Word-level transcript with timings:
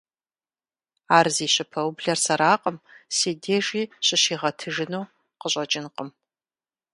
Ар 1.17 1.27
зи 1.35 1.47
щыпэублэр 1.53 2.19
сэракъым, 2.25 2.77
си 3.15 3.31
дежи 3.43 3.83
щыщигъэтыжыну 4.05 5.03
къыщӀэкӀынкъым. 5.39 6.09